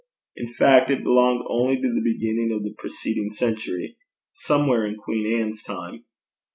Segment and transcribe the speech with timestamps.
[0.35, 3.97] In fact, it belonged only to the beginning of the preceding century,
[4.31, 6.05] somewhere in Queen Anne's time.